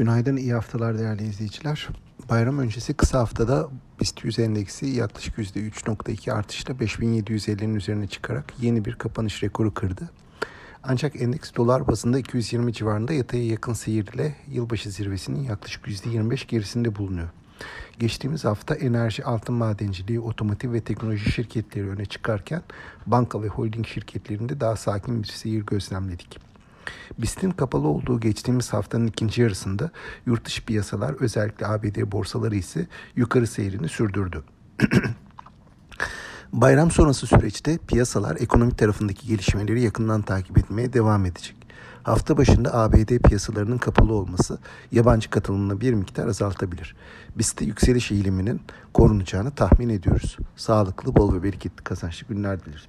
Günaydın, 0.00 0.36
iyi 0.36 0.52
haftalar 0.52 0.98
değerli 0.98 1.26
izleyiciler. 1.26 1.88
Bayram 2.30 2.58
öncesi 2.58 2.94
kısa 2.94 3.18
haftada 3.18 3.68
BIST 4.00 4.24
100 4.24 4.38
endeksi 4.38 4.86
yaklaşık 4.86 5.38
%3.2 5.38 6.32
artışla 6.32 6.74
5750'nin 6.74 7.74
üzerine 7.74 8.06
çıkarak 8.06 8.54
yeni 8.60 8.84
bir 8.84 8.94
kapanış 8.94 9.42
rekoru 9.42 9.74
kırdı. 9.74 10.10
Ancak 10.82 11.22
endeks 11.22 11.54
dolar 11.54 11.88
bazında 11.88 12.18
220 12.18 12.72
civarında 12.72 13.12
yataya 13.12 13.46
yakın 13.46 13.72
seyirle 13.72 14.36
yılbaşı 14.48 14.90
zirvesinin 14.90 15.42
yaklaşık 15.42 15.86
%25 15.86 16.46
gerisinde 16.46 16.96
bulunuyor. 16.96 17.28
Geçtiğimiz 17.98 18.44
hafta 18.44 18.74
enerji, 18.74 19.24
altın 19.24 19.54
madenciliği, 19.54 20.20
otomotiv 20.20 20.72
ve 20.72 20.80
teknoloji 20.80 21.32
şirketleri 21.32 21.88
öne 21.88 22.06
çıkarken 22.06 22.62
banka 23.06 23.42
ve 23.42 23.48
holding 23.48 23.86
şirketlerinde 23.86 24.60
daha 24.60 24.76
sakin 24.76 25.22
bir 25.22 25.28
seyir 25.28 25.66
gözlemledik. 25.66 26.49
BIST'in 27.22 27.50
kapalı 27.50 27.88
olduğu 27.88 28.20
geçtiğimiz 28.20 28.72
haftanın 28.72 29.06
ikinci 29.06 29.42
yarısında 29.42 29.90
yurt 30.26 30.44
dışı 30.44 30.64
piyasalar 30.64 31.14
özellikle 31.20 31.66
ABD 31.66 32.12
borsaları 32.12 32.56
ise 32.56 32.86
yukarı 33.16 33.46
seyrini 33.46 33.88
sürdürdü. 33.88 34.42
Bayram 36.52 36.90
sonrası 36.90 37.26
süreçte 37.26 37.78
piyasalar 37.78 38.36
ekonomi 38.40 38.76
tarafındaki 38.76 39.26
gelişmeleri 39.26 39.82
yakından 39.82 40.22
takip 40.22 40.58
etmeye 40.58 40.92
devam 40.92 41.26
edecek. 41.26 41.56
Hafta 42.02 42.36
başında 42.36 42.74
ABD 42.74 43.18
piyasalarının 43.18 43.78
kapalı 43.78 44.12
olması 44.12 44.58
yabancı 44.92 45.30
katılımını 45.30 45.80
bir 45.80 45.94
miktar 45.94 46.26
azaltabilir. 46.26 46.96
Biz 47.38 47.58
de 47.58 47.64
yükseliş 47.64 48.12
eğiliminin 48.12 48.60
korunacağını 48.94 49.50
tahmin 49.50 49.88
ediyoruz. 49.88 50.36
Sağlıklı, 50.56 51.16
bol 51.16 51.34
ve 51.34 51.42
bereketli 51.42 51.84
kazançlı 51.84 52.26
günler 52.26 52.64
dileriz. 52.64 52.86